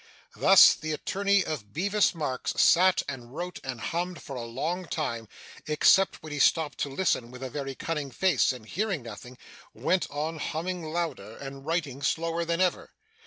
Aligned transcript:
Thus, 0.35 0.73
the 0.73 0.93
attorney 0.93 1.43
of 1.45 1.73
Bevis 1.73 2.15
Marks 2.15 2.53
sat, 2.59 3.03
and 3.07 3.35
wrote, 3.35 3.59
and 3.63 3.79
hummed, 3.79 4.19
for 4.23 4.35
a 4.35 4.45
long 4.45 4.85
time, 4.87 5.27
except 5.67 6.23
when 6.23 6.31
he 6.33 6.39
stopped 6.39 6.79
to 6.79 6.89
listen 6.89 7.29
with 7.29 7.43
a 7.43 7.51
very 7.51 7.75
cunning 7.75 8.09
face, 8.09 8.51
and 8.51 8.65
hearing 8.65 9.03
nothing, 9.03 9.37
went 9.75 10.07
on 10.09 10.39
humming 10.39 10.85
louder, 10.91 11.37
and 11.37 11.67
writing 11.67 12.01
slower 12.01 12.43
than 12.43 12.59
ever. 12.61 12.93